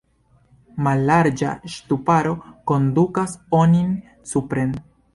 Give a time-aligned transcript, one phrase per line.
[0.87, 2.33] Mallarĝa ŝtuparo
[2.73, 3.97] kondukas onin
[4.35, 4.79] supren.